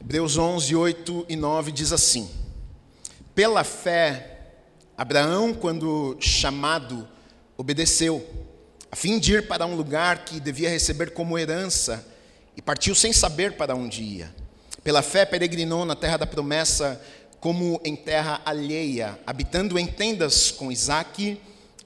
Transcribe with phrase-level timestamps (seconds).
[0.00, 2.28] Hebreus 11, 8 e 9 diz assim:
[3.34, 4.38] Pela fé,
[4.96, 7.06] Abraão, quando chamado,
[7.56, 8.26] obedeceu,
[8.90, 12.04] a fim de ir para um lugar que devia receber como herança,
[12.56, 14.34] e partiu sem saber para onde ia.
[14.82, 17.00] Pela fé, peregrinou na terra da promessa,
[17.38, 21.38] como em terra alheia, habitando em tendas com Isaque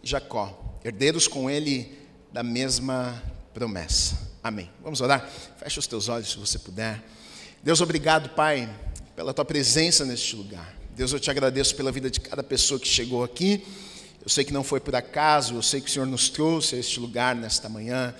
[0.02, 1.98] e Jacó, herdeiros com ele
[2.32, 3.20] da mesma
[3.52, 4.32] promessa.
[4.42, 4.70] Amém.
[4.82, 5.28] Vamos orar?
[5.58, 7.02] Feche os teus olhos se você puder.
[7.64, 8.68] Deus, obrigado, Pai,
[9.16, 10.76] pela tua presença neste lugar.
[10.94, 13.64] Deus, eu te agradeço pela vida de cada pessoa que chegou aqui.
[14.22, 16.78] Eu sei que não foi por acaso, eu sei que o Senhor nos trouxe a
[16.78, 18.14] este lugar nesta manhã.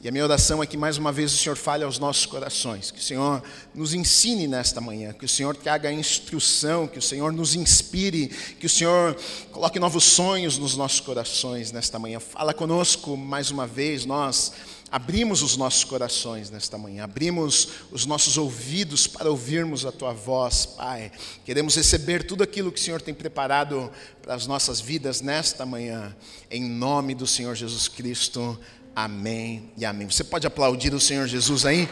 [0.00, 2.90] E a minha oração é que mais uma vez o Senhor fale aos nossos corações,
[2.90, 3.42] que o Senhor
[3.74, 8.28] nos ensine nesta manhã, que o Senhor traga instrução, que o Senhor nos inspire,
[8.58, 9.14] que o Senhor
[9.52, 12.18] coloque novos sonhos nos nossos corações nesta manhã.
[12.18, 14.52] Fala conosco mais uma vez, nós
[14.90, 20.66] abrimos os nossos corações nesta manhã, abrimos os nossos ouvidos para ouvirmos a tua voz,
[20.66, 21.10] Pai.
[21.44, 23.90] Queremos receber tudo aquilo que o Senhor tem preparado
[24.22, 26.14] para as nossas vidas nesta manhã,
[26.50, 28.58] em nome do Senhor Jesus Cristo.
[28.94, 30.08] Amém e amém.
[30.08, 31.88] Você pode aplaudir o Senhor Jesus aí?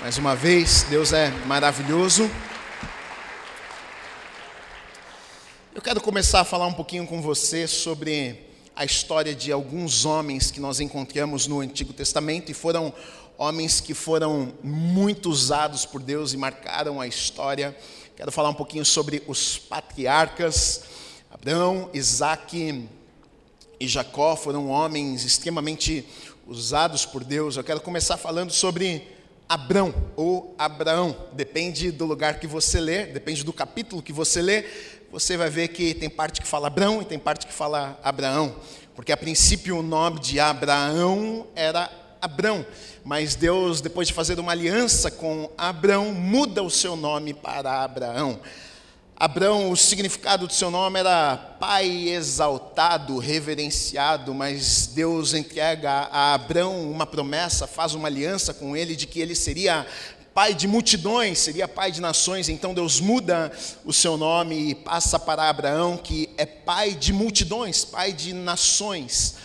[0.00, 2.28] Mais uma vez, Deus é maravilhoso.
[5.74, 10.50] Eu quero começar a falar um pouquinho com você sobre a história de alguns homens
[10.50, 12.92] que nós encontramos no Antigo Testamento e foram
[13.36, 17.76] homens que foram muito usados por Deus e marcaram a história.
[18.16, 20.84] Quero falar um pouquinho sobre os patriarcas.
[21.30, 22.88] Abraão, Isaac
[23.80, 26.06] e Jacó foram homens extremamente
[26.46, 27.56] usados por Deus.
[27.56, 29.06] Eu quero começar falando sobre
[29.48, 34.64] Abrão ou Abraão, depende do lugar que você lê, depende do capítulo que você lê,
[35.12, 38.56] você vai ver que tem parte que fala Abrão e tem parte que fala Abraão,
[38.96, 42.64] porque a princípio o nome de Abraão era Abrão,
[43.04, 48.40] mas Deus, depois de fazer uma aliança com Abrão, muda o seu nome para Abraão.
[49.14, 56.90] Abrão, o significado do seu nome era pai exaltado, reverenciado, mas Deus entrega a Abrão
[56.90, 59.86] uma promessa, faz uma aliança com ele de que ele seria
[60.34, 63.52] pai de multidões, seria pai de nações, então Deus muda
[63.84, 69.36] o seu nome e passa para Abraão, que é pai de multidões, pai de nações.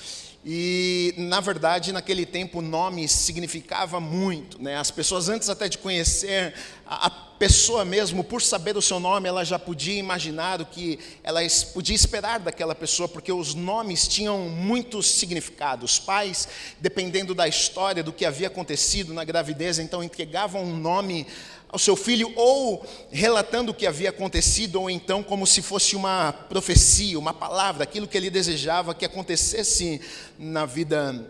[0.45, 4.61] E, na verdade, naquele tempo o nome significava muito.
[4.61, 4.77] Né?
[4.77, 6.53] As pessoas, antes até de conhecer
[6.85, 11.39] a, pessoa mesmo, por saber o seu nome, ela já podia imaginar o que ela
[11.73, 15.93] podia esperar daquela pessoa, porque os nomes tinham muitos significados.
[15.93, 16.47] Os pais,
[16.79, 21.27] dependendo da história, do que havia acontecido na gravidez, então entregavam um nome
[21.69, 26.31] ao seu filho, ou relatando o que havia acontecido, ou então como se fosse uma
[26.31, 30.01] profecia, uma palavra, aquilo que ele desejava que acontecesse
[30.39, 31.29] na vida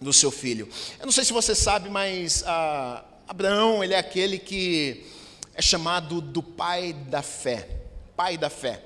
[0.00, 0.68] do seu filho.
[0.98, 5.06] Eu não sei se você sabe, mas ah, Abraão, ele é aquele que
[5.60, 7.68] é chamado do pai da fé.
[8.16, 8.82] Pai da fé.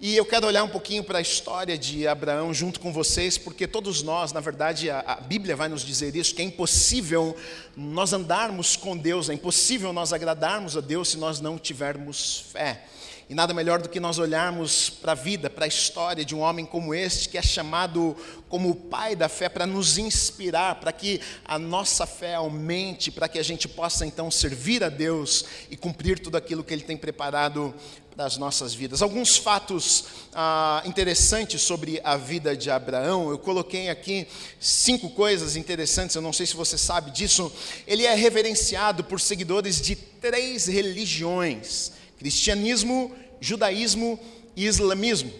[0.00, 3.64] E eu quero olhar um pouquinho para a história de Abraão junto com vocês, porque
[3.64, 7.36] todos nós, na verdade, a, a, Bíblia vai nos dizer isso, que é impossível
[7.76, 12.84] nós andarmos com Deus, é impossível nós agradarmos a Deus se nós não tivermos fé.
[13.28, 16.38] E nada melhor do que nós olharmos para a vida, para a história de um
[16.38, 18.16] homem como este, que é chamado
[18.48, 23.28] como o pai da fé, para nos inspirar, para que a nossa fé aumente, para
[23.28, 26.96] que a gente possa então servir a Deus e cumprir tudo aquilo que Ele tem
[26.96, 27.74] preparado
[28.14, 29.02] das nossas vidas.
[29.02, 34.28] Alguns fatos ah, interessantes sobre a vida de Abraão, eu coloquei aqui
[34.60, 37.52] cinco coisas interessantes, eu não sei se você sabe disso.
[37.88, 44.18] Ele é reverenciado por seguidores de três religiões cristianismo, judaísmo
[44.54, 45.32] e islamismo.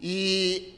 [0.00, 0.74] E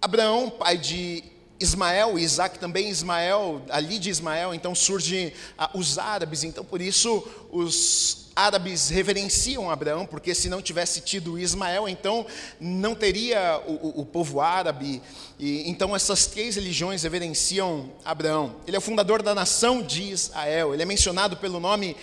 [0.00, 1.24] Abraão, pai de
[1.58, 7.26] Ismael, Isaac também Ismael, ali de Ismael, então surgem ah, os árabes, então por isso
[7.50, 12.26] os árabes reverenciam Abraão, porque se não tivesse tido Ismael, então
[12.60, 15.00] não teria o, o, o povo árabe,
[15.38, 18.56] e então essas três religiões reverenciam Abraão.
[18.66, 21.96] Ele é o fundador da nação de Israel, ele é mencionado pelo nome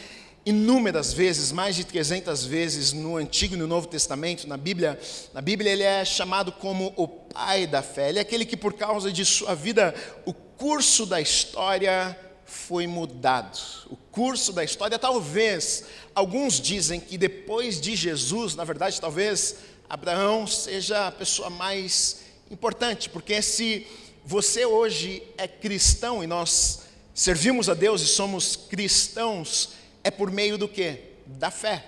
[0.45, 4.99] inúmeras vezes, mais de 300 vezes no Antigo e no Novo Testamento, na Bíblia,
[5.33, 8.09] na Bíblia ele é chamado como o pai da fé.
[8.09, 9.93] Ele é aquele que por causa de sua vida,
[10.25, 13.57] o curso da história foi mudado.
[13.89, 19.55] O curso da história, talvez, alguns dizem que depois de Jesus, na verdade, talvez
[19.89, 23.87] Abraão seja a pessoa mais importante, porque se
[24.25, 26.81] você hoje é cristão e nós
[27.13, 30.99] servimos a Deus e somos cristãos, é por meio do que?
[31.25, 31.85] Da fé.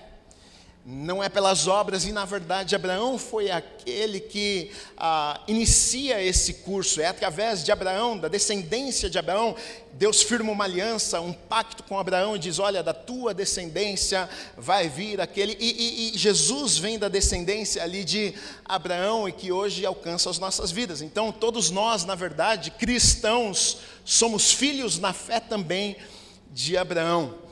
[0.86, 7.00] não é pelas obras, e na verdade Abraão foi aquele que ah, inicia esse curso.
[7.00, 9.56] É através de Abraão, da descendência de Abraão,
[9.94, 14.90] Deus firma uma aliança, um pacto com Abraão e diz: Olha, da tua descendência vai
[14.90, 15.56] vir aquele.
[15.58, 18.34] E, e, e Jesus vem da descendência ali de
[18.66, 21.02] Abraão e que hoje alcança as nossas vidas.
[21.02, 25.96] Então, todos nós, na verdade, cristãos, somos filhos na fé também
[26.52, 27.43] de Abraão.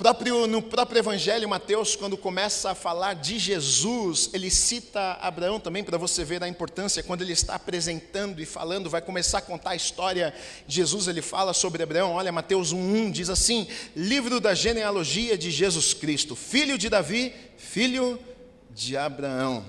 [0.00, 5.84] Próprio, no próprio Evangelho, Mateus, quando começa a falar de Jesus, ele cita Abraão também,
[5.84, 9.72] para você ver a importância, quando ele está apresentando e falando, vai começar a contar
[9.72, 10.32] a história
[10.66, 15.50] de Jesus, ele fala sobre Abraão, olha, Mateus 1,1 diz assim: livro da genealogia de
[15.50, 18.18] Jesus Cristo, filho de Davi, filho
[18.70, 19.62] de Abraão.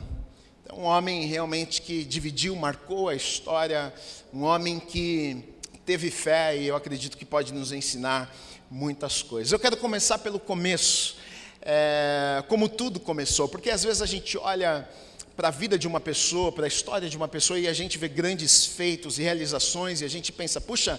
[0.64, 3.94] Então, um homem realmente que dividiu, marcou a história,
[4.34, 5.44] um homem que
[5.86, 8.34] teve fé e eu acredito que pode nos ensinar
[8.72, 9.52] muitas coisas.
[9.52, 11.18] Eu quero começar pelo começo,
[11.62, 14.88] é, como tudo começou, porque às vezes a gente olha
[15.36, 17.98] para a vida de uma pessoa, para a história de uma pessoa e a gente
[17.98, 20.98] vê grandes feitos e realizações e a gente pensa, puxa,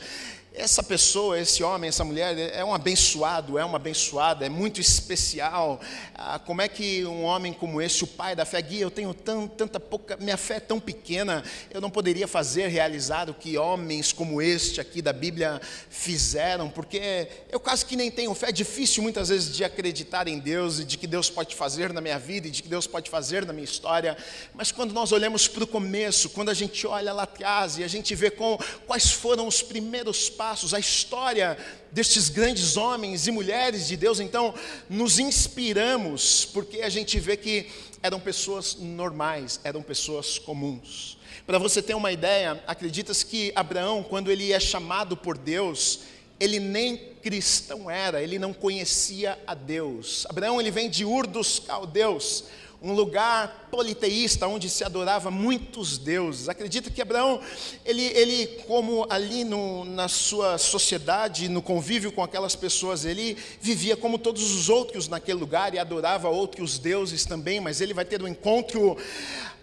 [0.54, 5.80] essa pessoa, esse homem, essa mulher é um abençoado, é uma abençoada, é muito especial.
[6.14, 9.14] Ah, como é que um homem como esse, o pai da fé, guia, eu tenho
[9.14, 13.56] tão, tanta pouca, minha fé é tão pequena, eu não poderia fazer, realizar o que
[13.56, 18.52] homens como este aqui da Bíblia fizeram, porque eu quase que nem tenho fé, é
[18.52, 22.18] difícil muitas vezes de acreditar em Deus e de que Deus pode fazer na minha
[22.18, 24.18] vida e de que Deus pode fazer na minha história,
[24.52, 27.88] mas quando nós olhamos para o começo, quando a gente olha lá atrás e a
[27.88, 31.56] gente vê com, quais foram os primeiros passos, passos, a história
[31.92, 34.52] destes grandes homens e mulheres de Deus, então
[34.90, 37.68] nos inspiramos, porque a gente vê que
[38.02, 41.16] eram pessoas normais, eram pessoas comuns.
[41.46, 46.00] Para você ter uma ideia, acreditas que Abraão, quando ele é chamado por Deus,
[46.40, 50.26] ele nem cristão era, ele não conhecia a Deus.
[50.28, 52.46] Abraão ele vem de Ur dos Caldeus,
[52.82, 56.48] um lugar politeísta onde se adorava muitos deuses.
[56.48, 57.40] Acredita que Abraão,
[57.84, 63.96] ele, ele como ali no, na sua sociedade, no convívio com aquelas pessoas, ele vivia
[63.96, 68.20] como todos os outros naquele lugar e adorava outros deuses também, mas ele vai ter
[68.20, 68.96] um encontro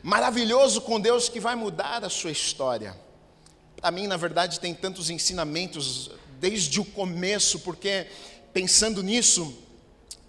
[0.01, 2.95] maravilhoso com Deus que vai mudar a sua história.
[3.75, 8.07] Para mim, na verdade, tem tantos ensinamentos desde o começo, porque
[8.53, 9.57] pensando nisso,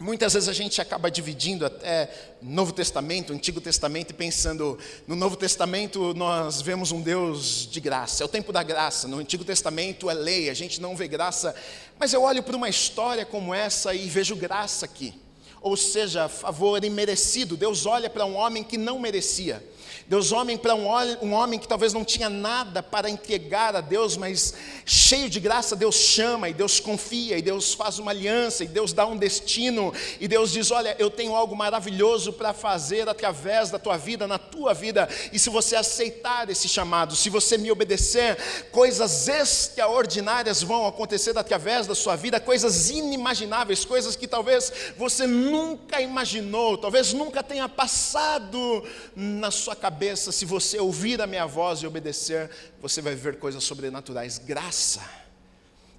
[0.01, 2.11] Muitas vezes a gente acaba dividindo até
[2.41, 8.23] Novo Testamento, Antigo Testamento, e pensando no Novo Testamento nós vemos um Deus de graça,
[8.23, 9.07] é o tempo da graça.
[9.07, 11.55] No Antigo Testamento é lei, a gente não vê graça.
[11.99, 15.13] Mas eu olho para uma história como essa e vejo graça aqui.
[15.61, 17.55] Ou seja, favor imerecido.
[17.55, 19.63] Deus olha para um homem que não merecia.
[20.11, 20.89] Deus homem para um,
[21.23, 24.55] um homem que talvez não tinha nada para entregar a Deus, mas
[24.85, 28.93] cheio de graça, Deus chama e Deus confia e Deus faz uma aliança e Deus
[28.93, 33.79] dá um destino e Deus diz: Olha, eu tenho algo maravilhoso para fazer através da
[33.79, 38.37] tua vida, na tua vida, e se você aceitar esse chamado, se você me obedecer,
[38.73, 46.01] coisas extraordinárias vão acontecer através da sua vida, coisas inimagináveis, coisas que talvez você nunca
[46.01, 48.85] imaginou, talvez nunca tenha passado
[49.15, 52.49] na sua cabeça cabeça, se você ouvir a minha voz e obedecer,
[52.81, 54.39] você vai ver coisas sobrenaturais.
[54.39, 55.03] Graça.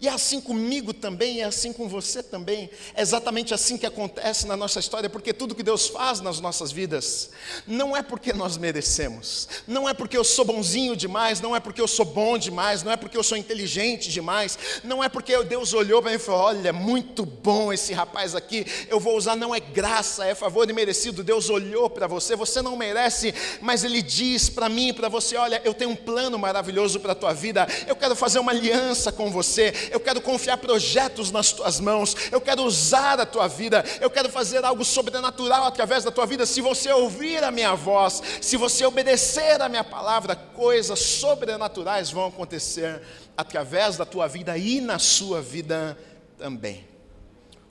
[0.02, 2.72] E é assim comigo também, é assim com você também.
[2.96, 6.72] É exatamente assim que acontece na nossa história, porque tudo que Deus faz nas nossas
[6.72, 7.30] vidas
[7.68, 11.80] não é porque nós merecemos, não é porque eu sou bonzinho demais, não é porque
[11.80, 15.72] eu sou bom demais, não é porque eu sou inteligente demais, não é porque Deus
[15.72, 19.36] olhou para mim e falou: Olha, muito bom esse rapaz aqui, eu vou usar.
[19.36, 21.24] Não é graça, é favor e merecido.
[21.24, 25.38] Deus olhou para você, você não merece, mas Ele diz para mim e para você:
[25.38, 29.12] Olha, eu tenho um plano maravilhoso para a tua vida, eu quero fazer uma aliança
[29.12, 33.84] com você eu quero confiar projetos nas tuas mãos, eu quero usar a tua vida,
[34.00, 36.46] eu quero fazer algo sobrenatural através da tua vida.
[36.46, 42.28] Se você ouvir a minha voz, se você obedecer a minha palavra, coisas sobrenaturais vão
[42.28, 43.02] acontecer
[43.36, 45.98] através da tua vida e na sua vida
[46.38, 46.88] também.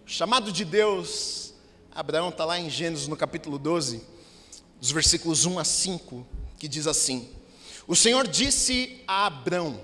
[0.06, 1.54] O chamado de Deus,
[1.90, 4.06] Abraão está lá em Gênesis no capítulo 12,
[4.78, 6.26] dos versículos 1 a 5,
[6.58, 7.30] que diz assim:
[7.86, 9.80] O Senhor disse a Abraão: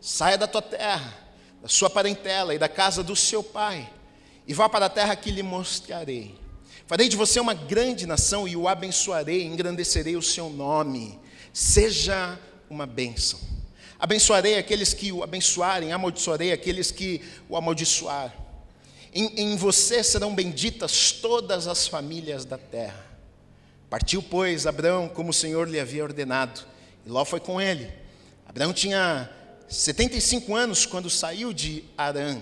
[0.00, 1.21] Saia da tua terra
[1.62, 3.88] da sua parentela e da casa do seu pai,
[4.46, 6.34] e vá para a terra que lhe mostrarei.
[6.88, 11.18] Farei de você uma grande nação e o abençoarei, engrandecerei o seu nome.
[11.52, 12.38] Seja
[12.68, 13.38] uma bênção.
[13.98, 18.36] Abençoarei aqueles que o abençoarem, amaldiçoarei aqueles que o amaldiçoarem.
[19.14, 23.06] Em, em você serão benditas todas as famílias da terra.
[23.88, 26.62] Partiu, pois, Abraão, como o Senhor lhe havia ordenado,
[27.06, 27.92] e Ló foi com ele.
[28.46, 29.30] Abraão tinha
[29.68, 32.40] 75 anos quando saiu de Arã.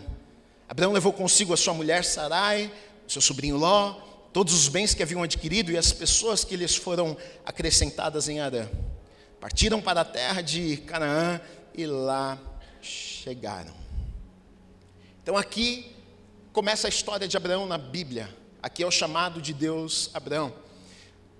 [0.68, 2.72] Abraão levou consigo a sua mulher Sarai,
[3.06, 4.00] seu sobrinho Ló,
[4.32, 8.68] todos os bens que haviam adquirido e as pessoas que lhes foram acrescentadas em Arã.
[9.40, 11.40] Partiram para a terra de Canaã
[11.74, 12.38] e lá
[12.80, 13.74] chegaram.
[15.22, 15.94] Então aqui
[16.52, 18.28] começa a história de Abraão na Bíblia.
[18.62, 20.52] Aqui é o chamado de Deus Abraão.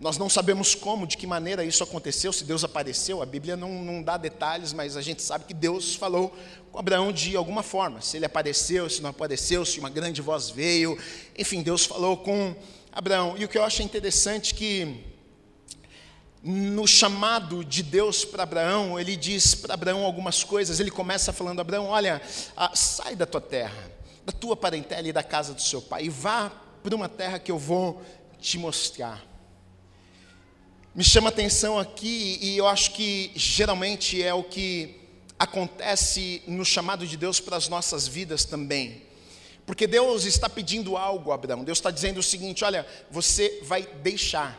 [0.01, 3.85] Nós não sabemos como, de que maneira isso aconteceu, se Deus apareceu, a Bíblia não,
[3.85, 6.35] não, dá detalhes, mas a gente sabe que Deus falou
[6.73, 8.01] com Abraão de alguma forma.
[8.01, 10.99] Se ele apareceu, se não apareceu, se uma grande voz veio,
[11.37, 12.57] enfim, Deus falou com
[12.91, 13.35] Abraão.
[13.37, 15.05] E o que eu acho interessante que
[16.43, 20.81] no chamado de Deus para Abraão, ele diz para Abraão algumas coisas.
[20.81, 22.23] Ele começa falando: Abraão, olha,
[22.57, 23.91] ah, sai da tua terra,
[24.25, 26.51] da tua parentela e da casa do seu pai, e vá
[26.83, 28.03] para uma terra que eu vou
[28.41, 29.29] te mostrar.
[30.93, 34.97] Me chama atenção aqui, e eu acho que geralmente é o que
[35.39, 39.03] acontece no chamado de Deus para as nossas vidas também.
[39.65, 41.63] Porque Deus está pedindo algo Abraão.
[41.63, 44.59] Deus está dizendo o seguinte: olha, você vai deixar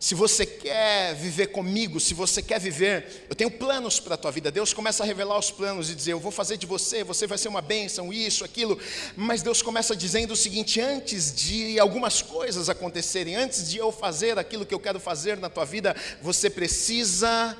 [0.00, 4.30] se você quer viver comigo, se você quer viver, eu tenho planos para a tua
[4.30, 4.50] vida.
[4.50, 7.36] Deus começa a revelar os planos e dizer: Eu vou fazer de você, você vai
[7.36, 8.80] ser uma bênção, isso, aquilo.
[9.14, 14.38] Mas Deus começa dizendo o seguinte: antes de algumas coisas acontecerem, antes de eu fazer
[14.38, 17.54] aquilo que eu quero fazer na tua vida, você precisa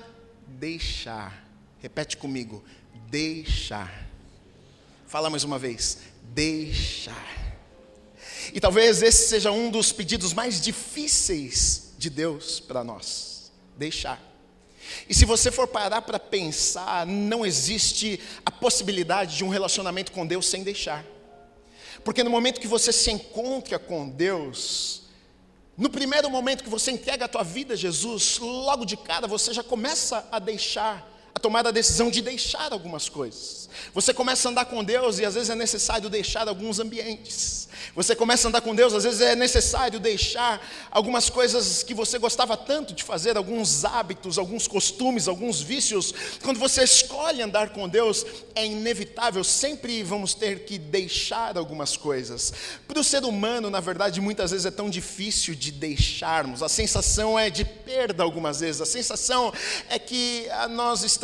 [0.46, 1.46] deixar.
[1.78, 2.64] Repete comigo:
[3.10, 4.08] deixar.
[5.06, 7.52] Fala mais uma vez: deixar.
[8.54, 14.20] E talvez esse seja um dos pedidos mais difíceis de Deus para nós: deixar.
[15.08, 20.26] E se você for parar para pensar, não existe a possibilidade de um relacionamento com
[20.26, 21.04] Deus sem deixar.
[22.02, 25.02] Porque no momento que você se encontra com Deus,
[25.76, 29.52] no primeiro momento que você entrega a tua vida a Jesus, logo de cara você
[29.52, 33.68] já começa a deixar, a tomar a decisão de deixar algumas coisas.
[33.94, 37.68] Você começa a andar com Deus e às vezes é necessário deixar alguns ambientes.
[37.94, 40.60] Você começa a andar com Deus, às vezes é necessário deixar
[40.90, 46.12] algumas coisas que você gostava tanto de fazer, alguns hábitos, alguns costumes, alguns vícios.
[46.42, 52.52] Quando você escolhe andar com Deus, é inevitável, sempre vamos ter que deixar algumas coisas.
[52.86, 56.62] Para o ser humano, na verdade, muitas vezes é tão difícil de deixarmos.
[56.62, 58.80] A sensação é de perda algumas vezes.
[58.80, 59.52] A sensação
[59.88, 61.19] é que ah, nós estamos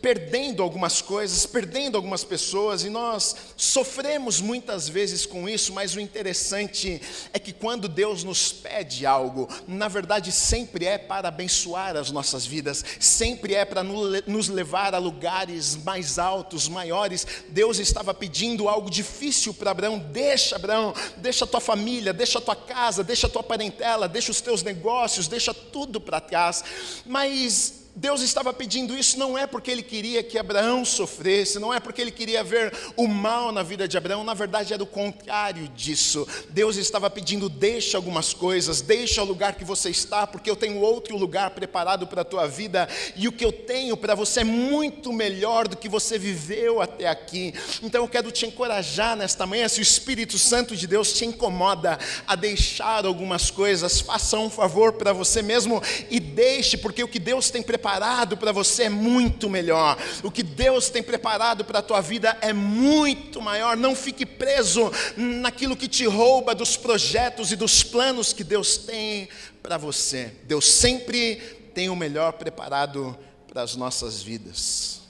[0.00, 6.00] perdendo algumas coisas, perdendo algumas pessoas e nós sofremos muitas vezes com isso, mas o
[6.00, 7.00] interessante
[7.32, 12.46] é que quando Deus nos pede algo, na verdade sempre é para abençoar as nossas
[12.46, 17.26] vidas, sempre é para nos levar a lugares mais altos, maiores.
[17.48, 23.04] Deus estava pedindo algo difícil para Abraão: deixa, Abraão, deixa tua família, deixa tua casa,
[23.04, 26.62] deixa tua parentela, deixa os teus negócios, deixa tudo para trás.
[27.06, 31.80] Mas Deus estava pedindo isso não é porque ele queria que Abraão sofresse, não é
[31.80, 35.66] porque ele queria ver o mal na vida de Abraão, na verdade era o contrário
[35.70, 36.24] disso.
[36.50, 40.78] Deus estava pedindo: deixa algumas coisas, deixa o lugar que você está, porque eu tenho
[40.78, 44.44] outro lugar preparado para a tua vida, e o que eu tenho para você é
[44.44, 47.52] muito melhor do que você viveu até aqui.
[47.82, 51.98] Então eu quero te encorajar nesta manhã, se o Espírito Santo de Deus te incomoda
[52.28, 57.18] a deixar algumas coisas, faça um favor para você mesmo e deixe, porque o que
[57.18, 59.96] Deus tem preparado preparado para você é muito melhor.
[60.22, 63.78] O que Deus tem preparado para a tua vida é muito maior.
[63.78, 69.30] Não fique preso naquilo que te rouba dos projetos e dos planos que Deus tem
[69.62, 70.34] para você.
[70.44, 71.36] Deus sempre
[71.74, 75.00] tem o melhor preparado para as nossas vidas.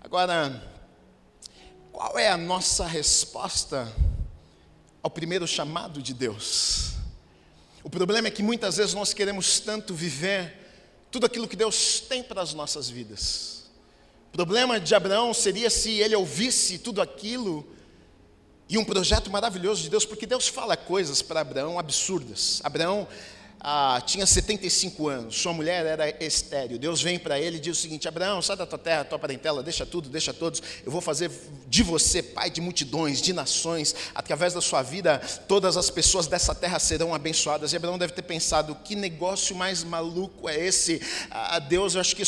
[0.00, 0.62] Agora,
[1.92, 3.92] qual é a nossa resposta
[5.02, 6.92] ao primeiro chamado de Deus?
[7.84, 10.64] O problema é que muitas vezes nós queremos tanto viver
[11.16, 13.70] tudo aquilo que Deus tem para as nossas vidas.
[14.28, 17.66] O problema de Abraão seria se ele ouvisse tudo aquilo
[18.68, 22.60] e um projeto maravilhoso de Deus, porque Deus fala coisas para Abraão absurdas.
[22.62, 23.08] Abraão
[23.60, 26.78] ah, tinha 75 anos, sua mulher era estéreo.
[26.78, 29.62] Deus vem para ele e diz o seguinte: Abraão, sai da tua terra, tua parentela,
[29.62, 30.62] deixa tudo, deixa todos.
[30.84, 31.30] Eu vou fazer
[31.66, 33.94] de você pai de multidões, de nações.
[34.14, 37.72] Através da sua vida, todas as pessoas dessa terra serão abençoadas.
[37.72, 41.00] E Abraão deve ter pensado: que negócio mais maluco é esse?
[41.30, 42.22] Ah, Deus, eu acho que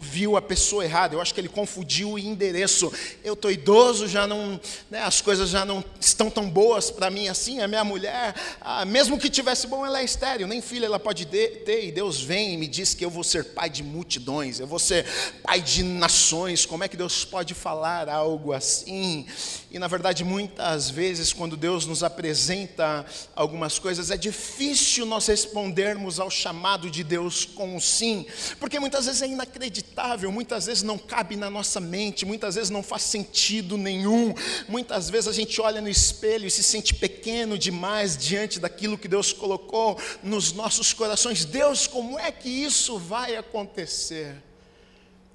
[0.00, 2.92] viu a pessoa errada, eu acho que ele confundiu o endereço.
[3.24, 7.28] Eu estou idoso, já não, né, as coisas já não estão tão boas para mim
[7.28, 7.60] assim.
[7.60, 11.24] A minha mulher, ah, mesmo que tivesse bom, ela é estéreo, nem filho ela pode
[11.24, 14.66] ter e Deus vem e me diz que eu vou ser pai de multidões, eu
[14.66, 15.06] vou ser
[15.42, 16.66] pai de nações.
[16.66, 19.26] Como é que Deus pode falar algo assim?
[19.70, 26.20] E na verdade, muitas vezes, quando Deus nos apresenta algumas coisas, é difícil nós respondermos
[26.20, 28.26] ao chamado de Deus com um sim,
[28.60, 32.82] porque muitas vezes é inacreditável, muitas vezes não cabe na nossa mente, muitas vezes não
[32.82, 34.34] faz sentido nenhum,
[34.68, 39.08] muitas vezes a gente olha no espelho e se sente pequeno demais diante daquilo que
[39.08, 41.44] Deus colocou nos nossos corações.
[41.44, 44.42] Deus, como é que isso vai acontecer?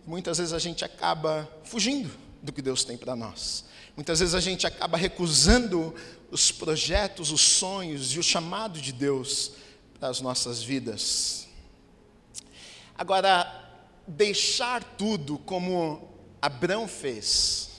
[0.05, 2.11] Muitas vezes a gente acaba fugindo
[2.41, 3.63] do que Deus tem para nós.
[3.95, 5.95] Muitas vezes a gente acaba recusando
[6.29, 9.53] os projetos, os sonhos e o chamado de Deus
[9.97, 11.47] para as nossas vidas.
[12.97, 13.31] Agora,
[14.05, 16.09] deixar tudo como
[16.41, 17.69] Abraão fez.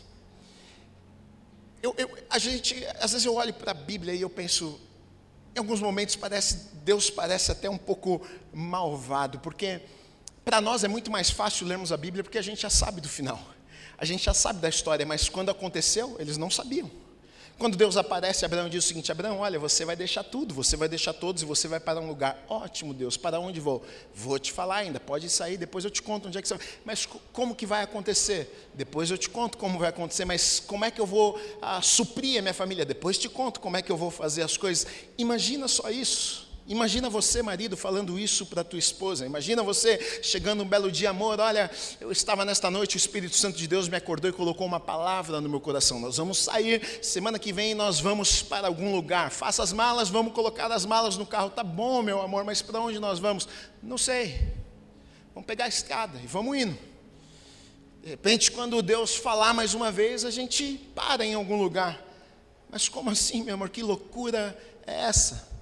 [1.82, 4.80] Eu, eu, a gente, às vezes eu olho para a Bíblia e eu penso,
[5.54, 9.80] em alguns momentos parece, Deus parece até um pouco malvado, porque
[10.44, 13.08] para nós é muito mais fácil lermos a Bíblia porque a gente já sabe do
[13.08, 13.40] final.
[13.96, 16.90] A gente já sabe da história, mas quando aconteceu, eles não sabiam.
[17.58, 20.88] Quando Deus aparece, Abraão diz o seguinte: Abraão, olha, você vai deixar tudo, você vai
[20.88, 22.44] deixar todos e você vai para um lugar.
[22.49, 23.84] Ótimo, Deus, para onde vou?
[24.12, 26.66] Vou te falar ainda, pode sair, depois eu te conto onde é que você vai.
[26.84, 28.68] Mas como que vai acontecer?
[28.75, 32.38] Depois eu te conto como vai acontecer, mas como é que eu vou ah, suprir
[32.40, 32.84] a minha família?
[32.84, 34.87] Depois te conto como é que eu vou fazer as coisas.
[35.16, 36.53] Imagina só isso.
[36.66, 39.26] Imagina você, marido, falando isso para tua esposa.
[39.26, 41.38] Imagina você chegando um belo dia, amor.
[41.38, 44.80] Olha, eu estava nesta noite, o Espírito Santo de Deus me acordou e colocou uma
[44.80, 46.00] palavra no meu coração.
[46.00, 49.30] Nós vamos sair, semana que vem nós vamos para algum lugar.
[49.30, 51.50] Faça as malas, vamos colocar as malas no carro.
[51.50, 53.47] Tá bom, meu amor, mas para onde nós vamos?
[53.83, 54.50] Não sei.
[55.35, 56.78] Vamos pegar a escada e vamos indo.
[58.02, 62.02] De repente, quando Deus falar mais uma vez, a gente para em algum lugar.
[62.71, 63.68] Mas como assim, meu amor?
[63.68, 65.53] Que loucura é essa?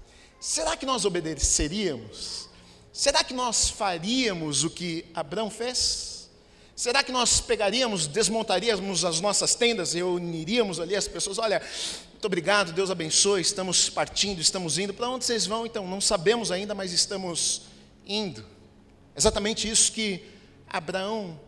[0.43, 2.49] Será que nós obedeceríamos?
[2.93, 6.29] Será que nós faríamos o que Abraão fez?
[6.75, 11.39] Será que nós pegaríamos, desmontaríamos as nossas tendas, reuniríamos ali as pessoas?
[11.39, 11.63] Olha,
[12.11, 14.93] muito obrigado, Deus abençoe, estamos partindo, estamos indo.
[14.93, 15.87] Para onde vocês vão então?
[15.87, 17.63] Não sabemos ainda, mas estamos
[18.05, 18.45] indo.
[19.17, 20.25] Exatamente isso que
[20.69, 21.39] Abraão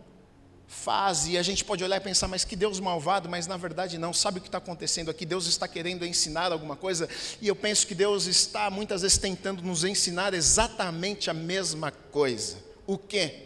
[0.75, 3.97] faz, e a gente pode olhar e pensar, mas que Deus malvado, mas na verdade
[3.97, 5.25] não, sabe o que está acontecendo aqui?
[5.25, 7.09] Deus está querendo ensinar alguma coisa,
[7.41, 12.59] e eu penso que Deus está muitas vezes tentando nos ensinar exatamente a mesma coisa.
[12.87, 13.45] O quê?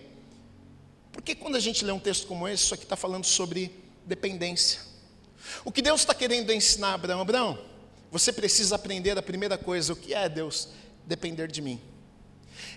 [1.12, 3.72] Porque quando a gente lê um texto como esse, isso aqui está falando sobre
[4.04, 4.80] dependência.
[5.64, 7.20] O que Deus está querendo ensinar a Abraão?
[7.20, 7.58] Abraão,
[8.10, 10.68] você precisa aprender a primeira coisa, o que é Deus?
[11.06, 11.80] Depender de mim.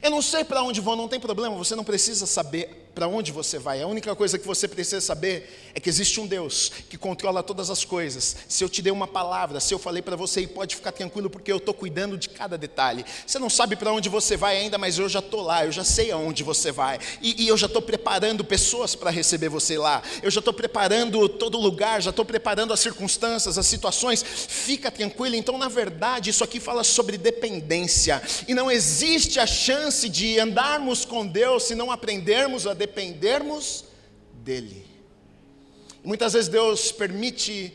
[0.01, 3.31] Eu não sei para onde vou, não tem problema, você não precisa saber para onde
[3.31, 3.81] você vai.
[3.81, 7.69] A única coisa que você precisa saber é que existe um Deus que controla todas
[7.69, 8.35] as coisas.
[8.47, 11.51] Se eu te dei uma palavra, se eu falei para você, pode ficar tranquilo porque
[11.51, 13.05] eu estou cuidando de cada detalhe.
[13.25, 15.83] Você não sabe para onde você vai ainda, mas eu já estou lá, eu já
[15.83, 16.99] sei aonde você vai.
[17.21, 20.01] E, e eu já estou preparando pessoas para receber você lá.
[20.21, 24.23] Eu já estou preparando todo lugar, já estou preparando as circunstâncias, as situações.
[24.23, 25.35] Fica tranquilo.
[25.35, 28.21] Então, na verdade, isso aqui fala sobre dependência.
[28.47, 33.85] E não existe a chance de andarmos com Deus se não aprendermos a dependermos
[34.43, 34.83] dEle.
[36.03, 37.71] Muitas vezes Deus permite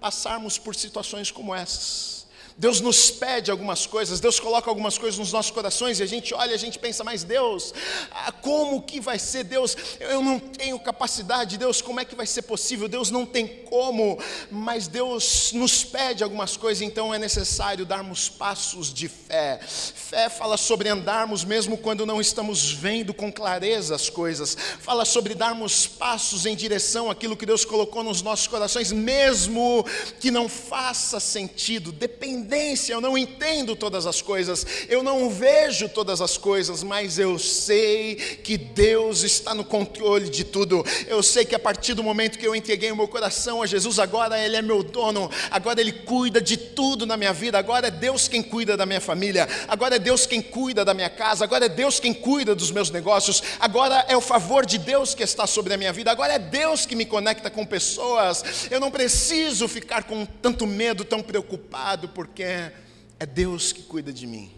[0.00, 2.21] passarmos por situações como essas
[2.56, 6.34] Deus nos pede algumas coisas, Deus coloca algumas coisas nos nossos corações e a gente
[6.34, 7.72] olha a gente pensa, mas Deus,
[8.10, 9.76] ah, como que vai ser Deus?
[10.00, 12.88] Eu não tenho capacidade, Deus, como é que vai ser possível?
[12.88, 14.18] Deus não tem como,
[14.50, 19.58] mas Deus nos pede algumas coisas, então é necessário darmos passos de fé.
[19.62, 25.34] Fé fala sobre andarmos mesmo quando não estamos vendo com clareza as coisas, fala sobre
[25.34, 29.84] darmos passos em direção àquilo que Deus colocou nos nossos corações, mesmo
[30.20, 32.41] que não faça sentido, depende
[32.88, 38.16] eu não entendo todas as coisas, eu não vejo todas as coisas, mas eu sei
[38.16, 40.84] que Deus está no controle de tudo.
[41.06, 43.98] Eu sei que a partir do momento que eu entreguei o meu coração a Jesus,
[43.98, 47.90] agora Ele é meu dono, agora Ele cuida de tudo na minha vida, agora é
[47.90, 51.66] Deus quem cuida da minha família, agora é Deus quem cuida da minha casa, agora
[51.66, 55.46] é Deus quem cuida dos meus negócios, agora é o favor de Deus que está
[55.46, 58.44] sobre a minha vida, agora é Deus que me conecta com pessoas.
[58.70, 64.10] Eu não preciso ficar com tanto medo, tão preocupado, porque porque é Deus que cuida
[64.10, 64.50] de mim.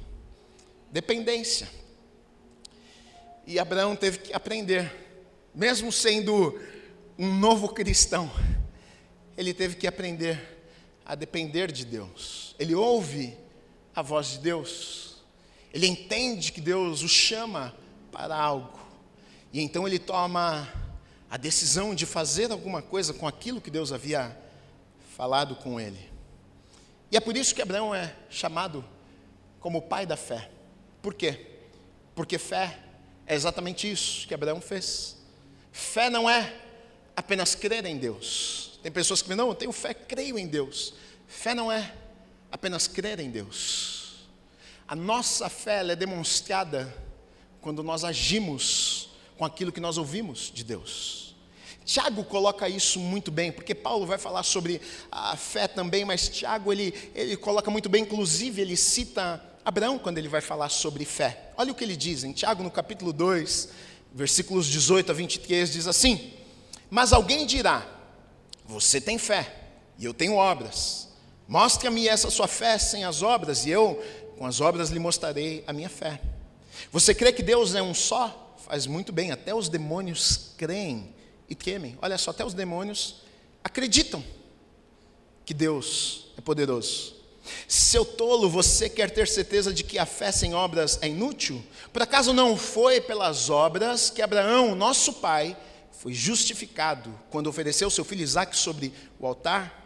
[0.92, 1.68] Dependência.
[3.44, 4.94] E Abraão teve que aprender,
[5.52, 6.56] mesmo sendo
[7.18, 8.30] um novo cristão,
[9.36, 10.40] ele teve que aprender
[11.04, 12.54] a depender de Deus.
[12.60, 13.36] Ele ouve
[13.92, 15.16] a voz de Deus,
[15.72, 17.74] ele entende que Deus o chama
[18.12, 18.78] para algo,
[19.52, 20.72] e então ele toma
[21.28, 24.38] a decisão de fazer alguma coisa com aquilo que Deus havia
[25.16, 26.13] falado com ele.
[27.14, 28.84] E é por isso que Abraão é chamado
[29.60, 30.50] como pai da fé.
[31.00, 31.46] Por quê?
[32.12, 32.76] Porque fé
[33.24, 35.16] é exatamente isso que Abraão fez.
[35.70, 36.52] Fé não é
[37.14, 38.80] apenas crer em Deus.
[38.82, 40.92] Tem pessoas que dizem, não, eu tenho fé, creio em Deus.
[41.28, 41.94] Fé não é
[42.50, 44.26] apenas crer em Deus.
[44.88, 46.92] A nossa fé é demonstrada
[47.60, 51.33] quando nós agimos com aquilo que nós ouvimos de Deus.
[51.84, 54.80] Tiago coloca isso muito bem, porque Paulo vai falar sobre
[55.12, 60.16] a fé também, mas Tiago ele, ele coloca muito bem, inclusive ele cita Abraão quando
[60.16, 61.50] ele vai falar sobre fé.
[61.56, 63.68] Olha o que ele diz em Tiago no capítulo 2,
[64.14, 66.32] versículos 18 a 23, diz assim:
[66.88, 67.86] Mas alguém dirá:
[68.64, 69.54] Você tem fé,
[69.98, 71.08] e eu tenho obras.
[71.46, 74.02] Mostre-me essa sua fé sem as obras, e eu,
[74.38, 76.18] com as obras, lhe mostrarei a minha fé.
[76.90, 78.56] Você crê que Deus é um só?
[78.56, 81.13] Faz muito bem, até os demônios creem
[81.48, 81.98] e temem.
[82.00, 83.16] Olha só, até os demônios
[83.62, 84.22] acreditam
[85.44, 87.14] que Deus é poderoso.
[87.68, 91.62] Seu tolo, você quer ter certeza de que a fé sem obras é inútil?
[91.92, 95.56] Por acaso não foi pelas obras que Abraão, nosso pai,
[95.92, 99.82] foi justificado quando ofereceu seu filho Isaac sobre o altar?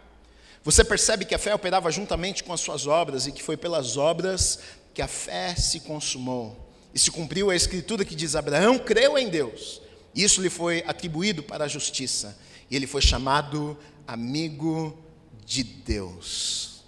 [0.63, 3.97] Você percebe que a fé operava juntamente com as suas obras e que foi pelas
[3.97, 4.61] obras
[4.95, 6.69] que a fé se consumou.
[6.95, 9.81] E se cumpriu a escritura que diz: Abraão creu em Deus,
[10.15, 12.39] isso lhe foi atribuído para a justiça,
[12.71, 14.99] e ele foi chamado amigo
[15.45, 16.85] de Deus.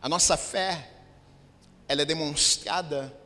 [0.00, 0.90] A nossa fé,
[1.88, 3.16] ela é demonstrada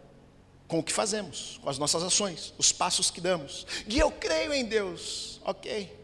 [0.69, 3.67] com o que fazemos, com as nossas ações, os passos que damos.
[3.89, 5.97] E eu creio em Deus, ok.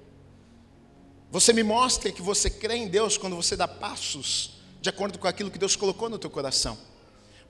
[1.31, 5.29] Você me mostra que você crê em Deus quando você dá passos de acordo com
[5.29, 6.77] aquilo que Deus colocou no teu coração.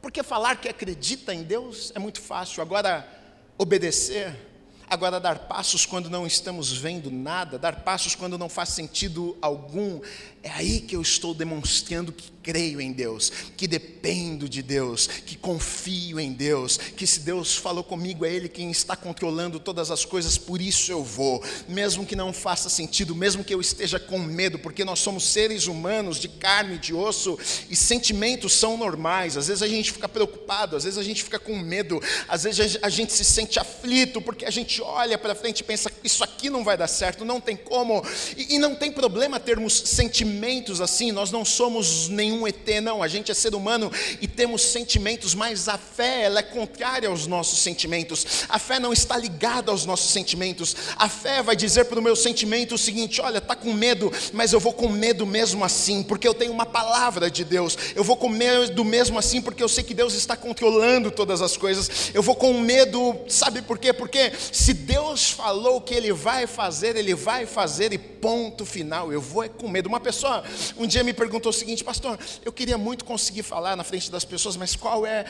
[0.01, 3.09] Porque falar que acredita em Deus é muito fácil, agora
[3.57, 4.52] obedecer
[4.93, 10.03] Agora, dar passos quando não estamos vendo nada, dar passos quando não faz sentido algum,
[10.43, 15.37] é aí que eu estou demonstrando que creio em Deus, que dependo de Deus, que
[15.37, 20.05] confio em Deus, que se Deus falou comigo, é Ele quem está controlando todas as
[20.05, 24.19] coisas, por isso eu vou, mesmo que não faça sentido, mesmo que eu esteja com
[24.19, 27.39] medo, porque nós somos seres humanos de carne, de osso,
[27.71, 29.37] e sentimentos são normais.
[29.37, 32.79] Às vezes a gente fica preocupado, às vezes a gente fica com medo, às vezes
[32.83, 36.51] a gente se sente aflito, porque a gente olha para frente e pensa: isso aqui
[36.51, 38.05] não vai dar certo, não tem como.
[38.37, 43.03] E, e, não tem problema termos sentimentos assim, nós não somos nenhum ET, não.
[43.03, 43.91] A gente é ser humano
[44.21, 48.45] e temos sentimentos, mas a fé ela é contrária aos nossos sentimentos.
[48.49, 50.77] A fé não está ligada aos nossos sentimentos.
[50.97, 54.53] A fé vai dizer para o meu sentimento o seguinte: olha, está com medo, mas
[54.53, 57.77] eu vou com medo mesmo assim, porque eu tenho uma palavra de Deus.
[57.95, 61.57] Eu vou com medo mesmo assim, porque eu sei que Deus está controlando todas as
[61.57, 62.11] coisas.
[62.15, 63.93] Eu vou com medo, sabe por quê?
[63.93, 64.33] Porque
[64.63, 69.13] se Deus falou que Ele vai fazer, Ele vai fazer e ponto final.
[69.13, 69.89] Eu vou é com medo.
[69.89, 70.45] Uma pessoa
[70.77, 74.25] um dia me perguntou o seguinte, pastor, eu queria muito conseguir falar na frente das
[74.25, 75.25] pessoas, mas qual é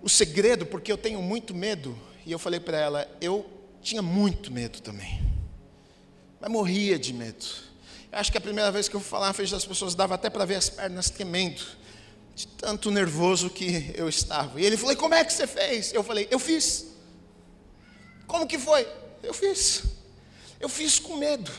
[0.00, 0.64] o segredo?
[0.64, 1.98] Porque eu tenho muito medo.
[2.24, 3.44] E eu falei para ela, eu
[3.82, 5.20] tinha muito medo também,
[6.40, 7.44] mas morria de medo.
[8.12, 10.14] Eu acho que a primeira vez que eu fui falar na frente das pessoas dava
[10.14, 11.62] até para ver as pernas tremendo,
[12.32, 14.60] de tanto nervoso que eu estava.
[14.60, 15.92] E ele falou: Como é que você fez?
[15.92, 16.97] Eu falei: Eu fiz.
[18.28, 18.86] Como que foi?
[19.22, 19.82] Eu fiz.
[20.60, 21.50] Eu fiz com medo.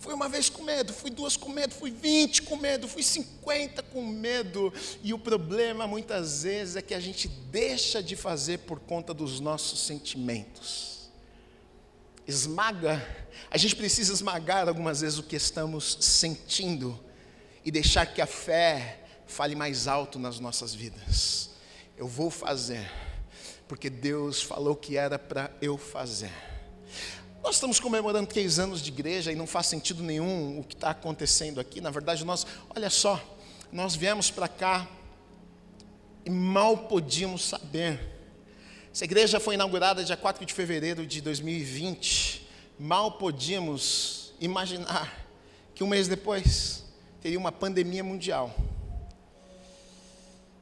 [0.00, 3.84] Fui uma vez com medo, fui duas com medo, fui vinte com medo, fui cinquenta
[3.84, 4.72] com medo.
[5.00, 9.38] E o problema muitas vezes é que a gente deixa de fazer por conta dos
[9.38, 11.08] nossos sentimentos.
[12.26, 13.00] Esmaga,
[13.48, 16.98] a gente precisa esmagar algumas vezes o que estamos sentindo
[17.64, 21.50] e deixar que a fé fale mais alto nas nossas vidas.
[21.96, 22.90] Eu vou fazer
[23.68, 26.32] porque Deus falou que era para eu fazer.
[27.42, 30.90] Nós estamos comemorando três anos de igreja e não faz sentido nenhum o que está
[30.90, 31.80] acontecendo aqui.
[31.80, 33.20] Na verdade, nós, olha só,
[33.72, 34.88] nós viemos para cá
[36.24, 38.00] e mal podíamos saber.
[38.94, 42.46] Essa igreja foi inaugurada dia 4 de fevereiro de 2020.
[42.78, 45.26] Mal podíamos imaginar
[45.74, 46.84] que um mês depois
[47.20, 48.54] teria uma pandemia mundial.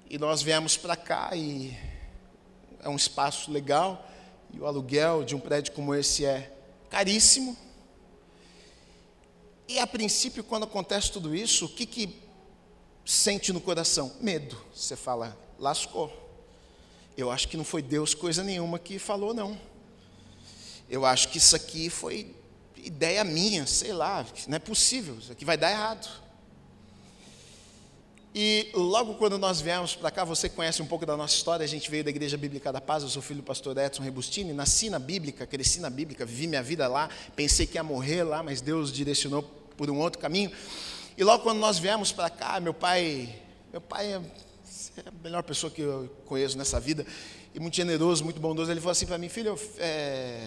[0.08, 1.76] E nós viemos para cá e
[2.83, 4.09] é um espaço legal
[4.53, 6.53] e o aluguel de um prédio como esse é
[6.88, 7.57] caríssimo.
[9.69, 12.21] E a princípio, quando acontece tudo isso, o que, que
[13.05, 14.12] sente no coração?
[14.21, 14.61] Medo.
[14.75, 16.12] Você fala, lascou.
[17.16, 19.59] Eu acho que não foi Deus coisa nenhuma que falou, não.
[20.88, 22.35] Eu acho que isso aqui foi
[22.77, 26.09] ideia minha, sei lá, não é possível, isso aqui vai dar errado.
[28.33, 31.69] E logo quando nós viemos para cá, você conhece um pouco da nossa história, a
[31.69, 34.88] gente veio da Igreja Bíblica da Paz, eu sou filho do pastor Edson Rebustini, nasci
[34.88, 38.61] na Bíblica, cresci na Bíblica, vivi minha vida lá, pensei que ia morrer lá, mas
[38.61, 39.43] Deus direcionou
[39.77, 40.53] por um outro caminho.
[41.19, 43.35] E logo quando nós viemos para cá, meu pai,
[43.73, 44.23] meu pai
[44.64, 47.05] você é a melhor pessoa que eu conheço nessa vida,
[47.53, 48.71] e muito generoso, muito bondoso.
[48.71, 50.47] Ele falou assim para mim, filho, é,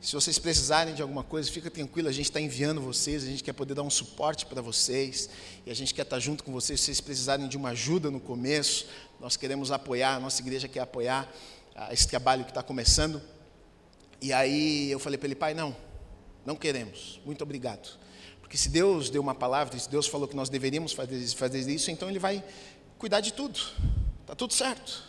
[0.00, 3.44] se vocês precisarem de alguma coisa, fica tranquilo, a gente está enviando vocês, a gente
[3.44, 5.28] quer poder dar um suporte para vocês,
[5.66, 8.10] e a gente quer estar tá junto com vocês, se vocês precisarem de uma ajuda
[8.10, 8.86] no começo,
[9.20, 11.30] nós queremos apoiar, a nossa igreja quer apoiar
[11.74, 13.20] ah, esse trabalho que está começando.
[14.22, 15.76] E aí eu falei para ele, pai, não,
[16.46, 17.98] não queremos, muito obrigado.
[18.40, 21.90] Porque se Deus deu uma palavra, se Deus falou que nós deveríamos fazer, fazer isso,
[21.90, 22.42] então Ele vai
[22.98, 23.60] cuidar de tudo,
[24.22, 25.04] está tudo certo.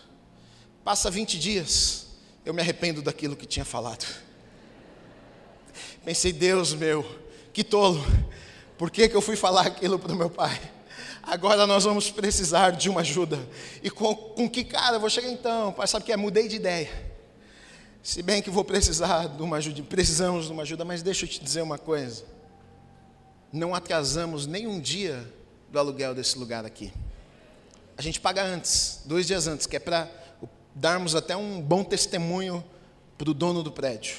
[0.83, 2.07] Passa 20 dias,
[2.45, 4.05] eu me arrependo daquilo que tinha falado.
[6.03, 7.05] Pensei, Deus meu,
[7.53, 8.03] que tolo,
[8.77, 10.59] por que, que eu fui falar aquilo para o meu pai?
[11.21, 13.39] Agora nós vamos precisar de uma ajuda.
[13.83, 15.71] E com, com que cara eu vou chegar então?
[15.71, 16.17] Pai, sabe que é?
[16.17, 16.89] Mudei de ideia.
[18.01, 21.29] Se bem que vou precisar de uma ajuda, precisamos de uma ajuda, mas deixa eu
[21.29, 22.25] te dizer uma coisa.
[23.53, 25.31] Não atrasamos nem um dia
[25.69, 26.91] do aluguel desse lugar aqui.
[27.95, 30.09] A gente paga antes, dois dias antes, que é para
[30.73, 32.63] darmos até um bom testemunho
[33.15, 34.15] para o dono do prédio.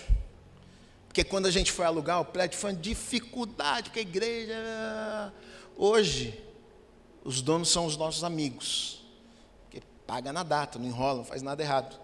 [1.12, 5.35] Porque quando a gente foi alugar o prédio foi uma dificuldade, porque a igreja.
[5.77, 6.42] Hoje,
[7.22, 9.05] os donos são os nossos amigos.
[9.68, 12.01] Que paga na data, não enrola, não faz nada errado.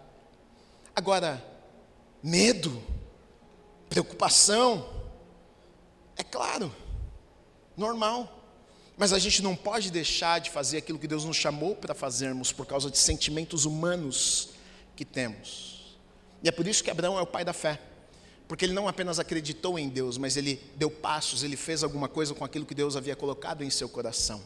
[0.95, 1.43] Agora,
[2.23, 2.83] medo,
[3.89, 4.87] preocupação,
[6.15, 6.71] é claro,
[7.79, 8.31] normal.
[8.95, 12.53] Mas a gente não pode deixar de fazer aquilo que Deus nos chamou para fazermos
[12.53, 14.51] por causa de sentimentos humanos
[14.95, 15.99] que temos.
[16.43, 17.81] E é por isso que Abraão é o pai da fé.
[18.49, 22.35] Porque ele não apenas acreditou em Deus, mas ele deu passos, ele fez alguma coisa
[22.35, 24.43] com aquilo que Deus havia colocado em seu coração.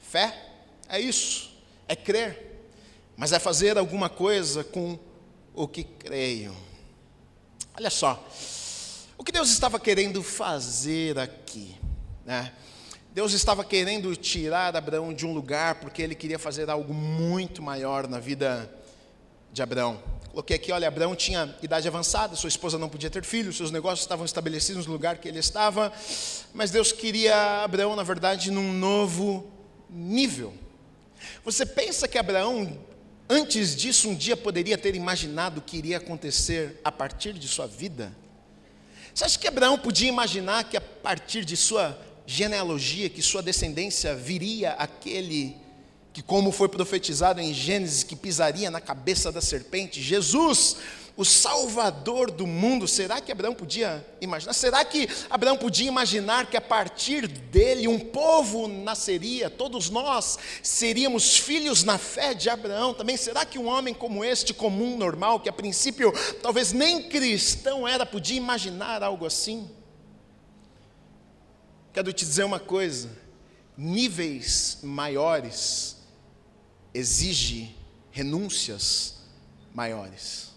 [0.00, 0.36] Fé
[0.88, 1.56] é isso,
[1.86, 2.60] é crer,
[3.16, 4.98] mas é fazer alguma coisa com
[5.54, 6.54] o que creio.
[7.76, 8.28] Olha só,
[9.16, 11.76] o que Deus estava querendo fazer aqui,
[12.26, 12.52] né?
[13.14, 18.08] Deus estava querendo tirar Abraão de um lugar porque ele queria fazer algo muito maior
[18.08, 18.72] na vida
[19.52, 20.02] de Abraão.
[20.30, 24.00] Coloquei aqui, olha, Abraão tinha idade avançada, sua esposa não podia ter filhos, seus negócios
[24.00, 25.92] estavam estabelecidos no lugar que ele estava,
[26.54, 29.50] mas Deus queria Abraão, na verdade, num novo
[29.90, 30.54] nível.
[31.44, 32.78] Você pensa que Abraão,
[33.28, 37.66] antes disso, um dia poderia ter imaginado o que iria acontecer a partir de sua
[37.66, 38.12] vida?
[39.14, 44.14] Você acha que Abraão podia imaginar que a partir de sua genealogia, que sua descendência
[44.14, 45.56] viria aquele
[46.18, 50.76] que, como foi profetizado em Gênesis, que pisaria na cabeça da serpente, Jesus,
[51.16, 54.52] o Salvador do mundo, será que Abraão podia imaginar?
[54.52, 61.36] Será que Abraão podia imaginar que a partir dele um povo nasceria, todos nós seríamos
[61.38, 63.16] filhos na fé de Abraão também?
[63.16, 68.04] Será que um homem como este, comum, normal, que a princípio talvez nem cristão era,
[68.04, 69.70] podia imaginar algo assim?
[71.92, 73.08] Quero te dizer uma coisa:
[73.76, 75.97] níveis maiores
[76.92, 77.74] exige
[78.10, 79.16] renúncias
[79.74, 80.48] maiores.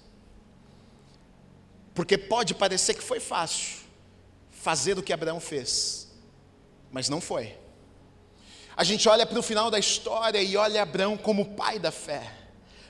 [1.94, 3.82] Porque pode parecer que foi fácil
[4.50, 6.08] fazer o que Abraão fez,
[6.91, 7.58] mas não foi.
[8.76, 12.32] A gente olha para o final da história e olha Abraão como pai da fé,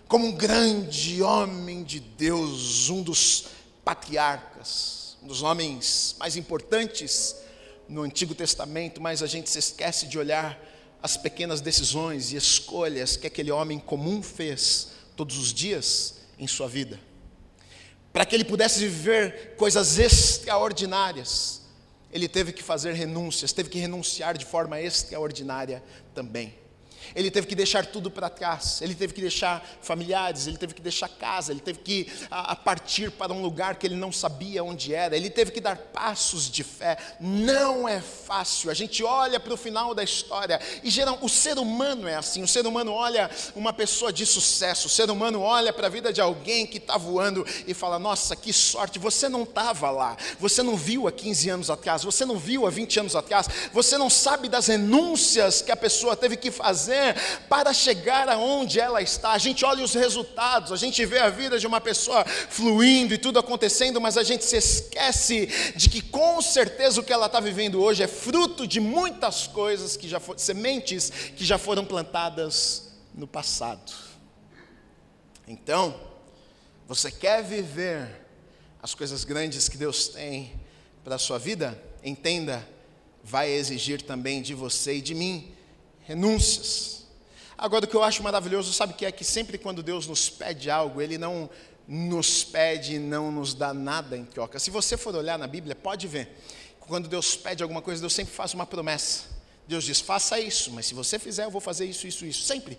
[0.07, 3.47] como um grande homem de Deus, um dos
[3.83, 7.35] patriarcas, um dos homens mais importantes
[7.87, 10.57] no Antigo Testamento, mas a gente se esquece de olhar
[11.01, 16.67] as pequenas decisões e escolhas que aquele homem comum fez todos os dias em sua
[16.67, 16.99] vida.
[18.13, 21.61] Para que ele pudesse viver coisas extraordinárias,
[22.11, 25.81] ele teve que fazer renúncias, teve que renunciar de forma extraordinária
[26.13, 26.60] também.
[27.15, 30.81] Ele teve que deixar tudo para trás, ele teve que deixar familiares, ele teve que
[30.81, 34.63] deixar casa, ele teve que a, a partir para um lugar que ele não sabia
[34.63, 36.97] onde era, ele teve que dar passos de fé.
[37.19, 38.69] Não é fácil.
[38.69, 42.43] A gente olha para o final da história e geral, o ser humano é assim.
[42.43, 46.13] O ser humano olha uma pessoa de sucesso, o ser humano olha para a vida
[46.13, 50.61] de alguém que está voando e fala: Nossa, que sorte, você não estava lá, você
[50.61, 54.09] não viu há 15 anos atrás, você não viu há 20 anos atrás, você não
[54.09, 56.90] sabe das renúncias que a pessoa teve que fazer
[57.49, 59.31] para chegar aonde ela está.
[59.31, 63.17] A gente olha os resultados, a gente vê a vida de uma pessoa fluindo e
[63.17, 67.39] tudo acontecendo, mas a gente se esquece de que com certeza o que ela está
[67.39, 72.91] vivendo hoje é fruto de muitas coisas que já foram, sementes que já foram plantadas
[73.13, 73.91] no passado.
[75.47, 75.99] Então,
[76.87, 78.25] você quer viver
[78.81, 80.59] as coisas grandes que Deus tem
[81.03, 81.81] para a sua vida?
[82.03, 82.67] Entenda,
[83.23, 85.53] vai exigir também de você e de mim
[86.03, 87.05] renúncias.
[87.57, 90.69] Agora, o que eu acho maravilhoso, sabe que é que sempre quando Deus nos pede
[90.69, 91.49] algo, Ele não
[91.87, 94.57] nos pede e não nos dá nada em troca.
[94.59, 96.37] Se você for olhar na Bíblia, pode ver.
[96.79, 99.25] Quando Deus pede alguma coisa, Deus sempre faz uma promessa.
[99.67, 102.43] Deus diz: faça isso, mas se você fizer, eu vou fazer isso, isso, isso.
[102.43, 102.77] Sempre.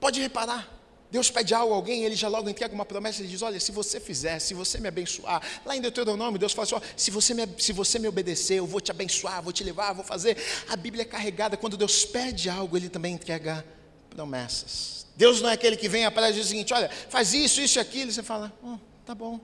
[0.00, 0.77] Pode reparar.
[1.10, 3.72] Deus pede algo a alguém, ele já logo entrega uma promessa, ele diz: Olha, se
[3.72, 7.48] você fizer, se você me abençoar, lá em Deuteronômio, Deus fala assim: se, você me,
[7.58, 10.36] se você me obedecer, eu vou te abençoar, vou te levar, vou fazer.
[10.68, 13.64] A Bíblia é carregada, quando Deus pede algo, ele também entrega
[14.10, 15.06] promessas.
[15.16, 17.78] Deus não é aquele que vem a e diz o seguinte: Olha, faz isso, isso
[17.78, 19.40] e aquilo, e você fala: oh, Tá bom.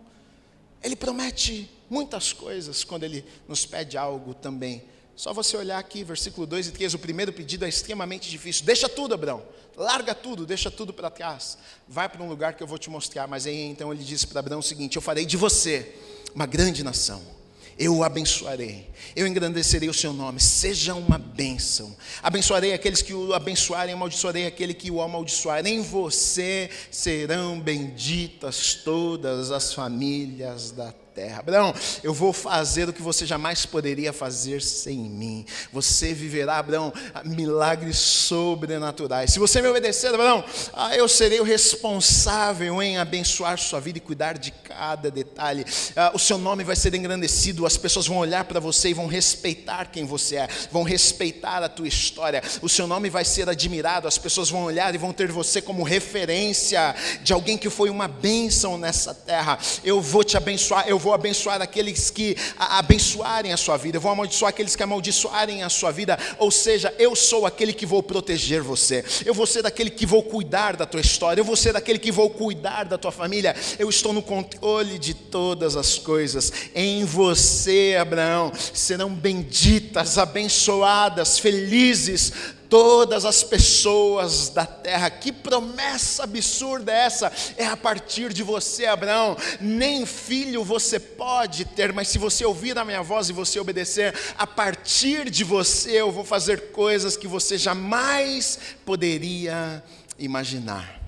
[0.82, 4.82] Ele promete muitas coisas quando ele nos pede algo também.
[5.16, 8.64] Só você olhar aqui, versículo 2 e 3, o primeiro pedido é extremamente difícil.
[8.64, 9.42] Deixa tudo, Abraão.
[9.76, 11.58] Larga tudo, deixa tudo para trás.
[11.88, 13.26] Vai para um lugar que eu vou te mostrar.
[13.26, 15.94] Mas aí então ele disse para Abraão o seguinte: Eu farei de você
[16.34, 17.34] uma grande nação
[17.78, 21.94] eu o abençoarei, eu engrandecerei o seu nome, seja uma bênção.
[22.22, 25.66] Abençoarei aqueles que o abençoarem, amaldiçoarei aquele que o amaldiçoar.
[25.66, 31.03] Em você serão benditas todas as famílias da terra.
[31.22, 31.72] Abraão,
[32.02, 35.46] eu vou fazer o que você jamais poderia fazer sem mim.
[35.72, 36.92] Você viverá, Abraão,
[37.24, 39.32] milagres sobrenaturais.
[39.32, 44.00] Se você me obedecer, Abraão, ah, eu serei o responsável em abençoar sua vida e
[44.00, 45.64] cuidar de cada detalhe.
[45.94, 49.06] Ah, o seu nome vai ser engrandecido, as pessoas vão olhar para você e vão
[49.06, 52.42] respeitar quem você é, vão respeitar a tua história.
[52.60, 55.82] O seu nome vai ser admirado, as pessoas vão olhar e vão ter você como
[55.82, 59.58] referência de alguém que foi uma bênção nessa terra.
[59.84, 64.10] Eu vou te abençoar, eu vou abençoar aqueles que abençoarem a sua vida, eu vou
[64.10, 68.62] amaldiçoar aqueles que amaldiçoarem a sua vida, ou seja, eu sou aquele que vou proteger
[68.62, 71.98] você, eu vou ser daquele que vou cuidar da tua história, eu vou ser daquele
[71.98, 77.04] que vou cuidar da tua família, eu estou no controle de todas as coisas, em
[77.04, 82.32] você, Abraão, serão benditas, abençoadas, felizes
[82.74, 85.08] todas as pessoas da terra.
[85.08, 87.32] Que promessa absurda é essa?
[87.56, 89.36] É a partir de você, Abraão.
[89.60, 94.12] Nem filho você pode ter, mas se você ouvir a minha voz e você obedecer,
[94.36, 99.80] a partir de você eu vou fazer coisas que você jamais poderia
[100.18, 101.00] imaginar.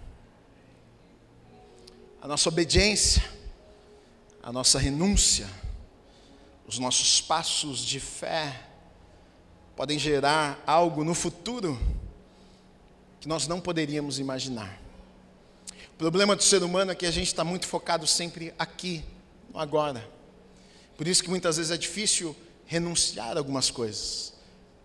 [2.22, 3.24] A nossa obediência,
[4.40, 5.48] a nossa renúncia,
[6.64, 8.65] os nossos passos de fé,
[9.76, 11.78] podem gerar algo no futuro
[13.20, 14.80] que nós não poderíamos imaginar.
[15.92, 19.04] O problema do ser humano é que a gente está muito focado sempre aqui,
[19.52, 20.06] no agora.
[20.96, 22.34] Por isso que muitas vezes é difícil
[22.64, 24.32] renunciar a algumas coisas.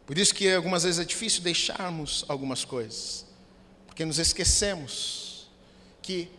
[0.05, 3.25] Por isso que algumas vezes é difícil deixarmos algumas coisas.
[3.87, 5.49] Porque nos esquecemos
[6.01, 6.29] que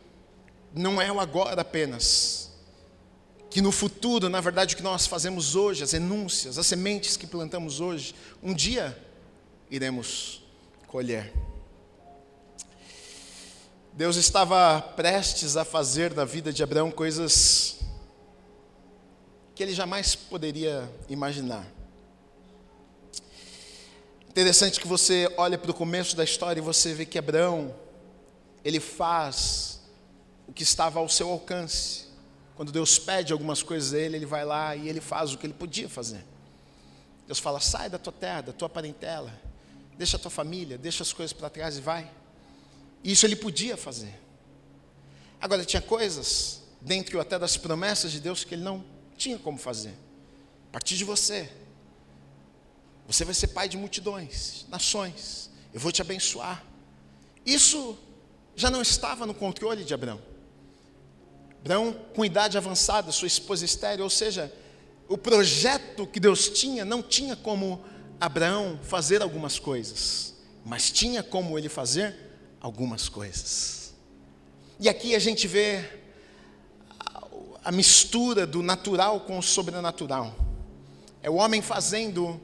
[0.74, 2.41] não é o agora apenas,
[3.52, 7.26] que no futuro, na verdade, o que nós fazemos hoje, as renúncias, as sementes que
[7.26, 8.98] plantamos hoje, um dia
[9.70, 10.42] iremos
[10.86, 11.30] colher.
[13.92, 17.80] Deus estava prestes a fazer da vida de Abraão coisas
[19.54, 21.66] que ele jamais poderia imaginar.
[24.30, 27.74] Interessante que você olha para o começo da história e você vê que Abraão,
[28.64, 29.82] ele faz
[30.48, 32.11] o que estava ao seu alcance.
[32.54, 35.46] Quando Deus pede algumas coisas a ele, ele vai lá e ele faz o que
[35.46, 36.24] ele podia fazer.
[37.26, 39.32] Deus fala: sai da tua terra, da tua parentela,
[39.96, 42.10] deixa a tua família, deixa as coisas para trás e vai.
[43.02, 44.20] Isso ele podia fazer.
[45.40, 48.84] Agora, tinha coisas, dentro até das promessas de Deus, que ele não
[49.16, 49.94] tinha como fazer.
[50.68, 51.50] A partir de você,
[53.06, 56.64] você vai ser pai de multidões, nações, eu vou te abençoar.
[57.44, 57.98] Isso
[58.54, 60.20] já não estava no controle de Abraão.
[61.64, 64.52] Abraão, com idade avançada, sua esposa estéreo, ou seja,
[65.08, 67.80] o projeto que Deus tinha não tinha como
[68.20, 72.16] Abraão fazer algumas coisas, mas tinha como ele fazer
[72.60, 73.94] algumas coisas.
[74.80, 75.88] E aqui a gente vê
[77.64, 80.34] a mistura do natural com o sobrenatural.
[81.22, 82.40] É o homem fazendo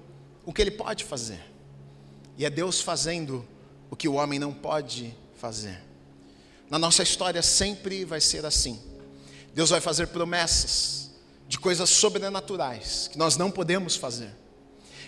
[0.46, 1.40] o que ele pode fazer,
[2.36, 3.44] e é Deus fazendo
[3.90, 5.82] o que o homem não pode fazer.
[6.70, 8.87] Na nossa história sempre vai ser assim.
[9.58, 11.10] Deus vai fazer promessas
[11.48, 14.30] de coisas sobrenaturais que nós não podemos fazer.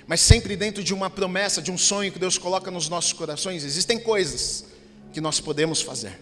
[0.08, 3.62] Mas sempre dentro de uma promessa, de um sonho que Deus coloca nos nossos corações,
[3.62, 4.64] existem coisas
[5.12, 6.20] que nós podemos fazer.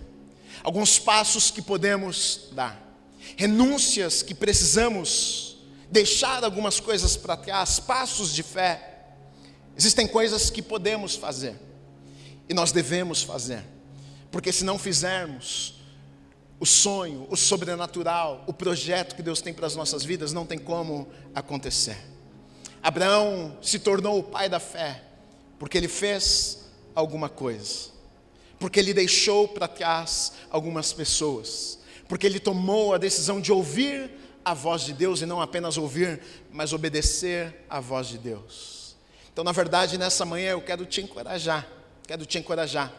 [0.62, 2.78] Alguns passos que podemos dar.
[3.34, 5.56] Renúncias que precisamos
[5.90, 9.06] deixar algumas coisas para trás, passos de fé.
[9.74, 11.58] Existem coisas que podemos fazer
[12.46, 13.64] e nós devemos fazer,
[14.30, 15.77] porque se não fizermos,
[16.60, 20.58] o sonho, o sobrenatural, o projeto que Deus tem para as nossas vidas não tem
[20.58, 21.96] como acontecer.
[22.82, 25.02] Abraão se tornou o pai da fé,
[25.58, 27.90] porque ele fez alguma coisa,
[28.58, 34.10] porque ele deixou para trás algumas pessoas, porque ele tomou a decisão de ouvir
[34.44, 38.96] a voz de Deus e não apenas ouvir, mas obedecer à voz de Deus.
[39.32, 41.68] Então, na verdade, nessa manhã eu quero te encorajar,
[42.06, 42.92] quero te encorajar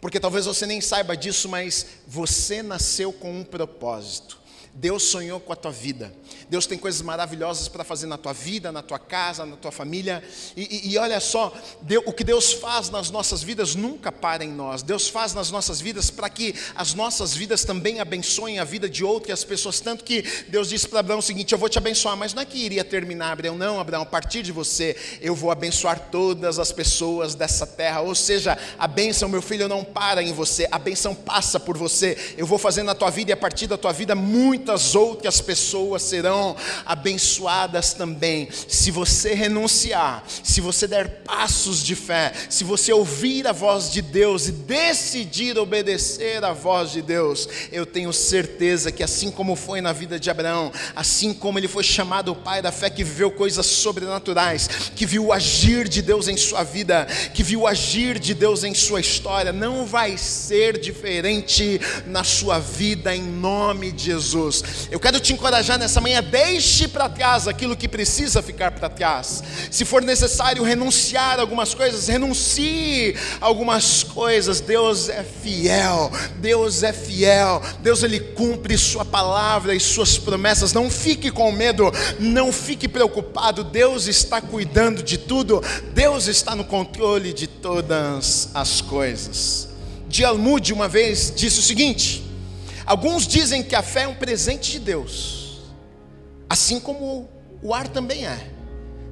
[0.00, 4.38] Porque talvez você nem saiba disso, mas você nasceu com um propósito.
[4.78, 6.12] Deus sonhou com a tua vida.
[6.48, 10.22] Deus tem coisas maravilhosas para fazer na tua vida, na tua casa, na tua família.
[10.56, 11.52] E, e, e olha só,
[11.82, 14.80] Deus, o que Deus faz nas nossas vidas nunca para em nós.
[14.80, 19.02] Deus faz nas nossas vidas para que as nossas vidas também abençoem a vida de
[19.02, 19.80] outras pessoas.
[19.80, 22.44] Tanto que Deus disse para Abraão o seguinte: Eu vou te abençoar, mas não é
[22.44, 23.58] que iria terminar, Abraão.
[23.58, 28.00] Não, Abraão, a partir de você, eu vou abençoar todas as pessoas dessa terra.
[28.00, 32.16] Ou seja, a bênção, meu filho, não para em você, a bênção passa por você.
[32.38, 35.40] Eu vou fazer na tua vida e a partir da tua vida muito muitas outras
[35.40, 36.54] pessoas serão
[36.84, 38.48] abençoadas também.
[38.68, 44.02] Se você renunciar, se você der passos de fé, se você ouvir a voz de
[44.02, 49.80] Deus e decidir obedecer a voz de Deus, eu tenho certeza que assim como foi
[49.80, 53.30] na vida de Abraão, assim como ele foi chamado o pai da fé que viveu
[53.30, 58.18] coisas sobrenaturais, que viu o agir de Deus em sua vida, que viu o agir
[58.18, 64.04] de Deus em sua história, não vai ser diferente na sua vida em nome de
[64.04, 64.47] Jesus.
[64.90, 69.42] Eu quero te encorajar nessa manhã, deixe para trás aquilo que precisa ficar para trás.
[69.70, 74.60] Se for necessário renunciar a algumas coisas, renuncie a algumas coisas.
[74.60, 76.10] Deus é fiel.
[76.36, 77.62] Deus é fiel.
[77.80, 80.72] Deus ele cumpre sua palavra e suas promessas.
[80.72, 83.64] Não fique com medo, não fique preocupado.
[83.64, 85.62] Deus está cuidando de tudo.
[85.94, 89.68] Deus está no controle de todas as coisas.
[90.08, 92.27] Dialmude uma vez disse o seguinte:
[92.88, 95.60] Alguns dizem que a fé é um presente de Deus,
[96.48, 97.28] assim como
[97.62, 98.50] o ar também é,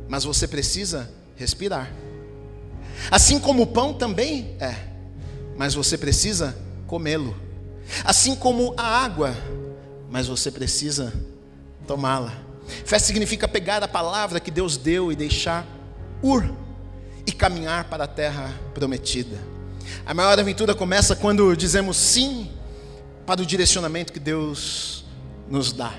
[0.08, 1.92] mas você precisa respirar.
[3.10, 4.74] Assim como o pão também é,
[5.58, 6.56] mas você precisa
[6.86, 7.36] comê-lo.
[8.02, 9.36] Assim como a água,
[10.10, 11.12] mas você precisa
[11.86, 12.32] tomá-la.
[12.86, 15.66] Fé significa pegar a palavra que Deus deu e deixar
[16.22, 16.50] ur
[17.26, 19.36] e caminhar para a terra prometida.
[20.06, 22.55] A maior aventura começa quando dizemos sim
[23.26, 25.04] para o direcionamento que Deus
[25.50, 25.92] nos dá.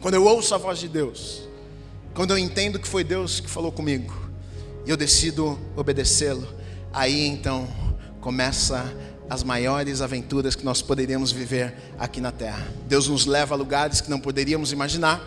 [0.00, 1.48] Quando eu ouço a voz de Deus,
[2.14, 4.12] quando eu entendo que foi Deus que falou comigo,
[4.84, 6.46] e eu decido obedecê-lo,
[6.92, 7.68] aí então
[8.20, 8.92] começa
[9.28, 12.66] as maiores aventuras que nós poderíamos viver aqui na terra.
[12.88, 15.24] Deus nos leva a lugares que não poderíamos imaginar.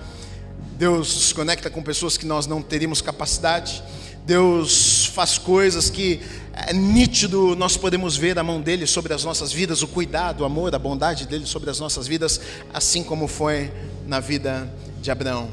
[0.77, 3.81] Deus nos conecta com pessoas que nós não teríamos capacidade.
[4.25, 6.21] Deus faz coisas que
[6.53, 10.45] é nítido, nós podemos ver a mão dele sobre as nossas vidas, o cuidado, o
[10.45, 12.39] amor, a bondade dele sobre as nossas vidas,
[12.73, 13.71] assim como foi
[14.05, 14.71] na vida
[15.01, 15.49] de Abraão.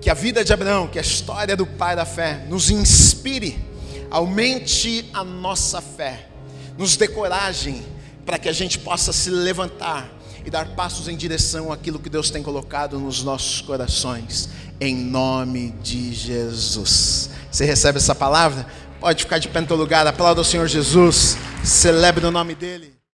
[0.00, 3.58] Que a vida de Abraão, que a história do pai da fé, nos inspire,
[4.10, 6.28] aumente a nossa fé,
[6.78, 7.84] nos dê coragem
[8.24, 10.08] para que a gente possa se levantar
[10.46, 14.48] e dar passos em direção àquilo que Deus tem colocado nos nossos corações,
[14.80, 17.30] em nome de Jesus.
[17.50, 18.64] Você recebe essa palavra?
[19.00, 22.95] Pode ficar de pé no teu lugar, aplauda o Senhor Jesus, celebre o nome dEle.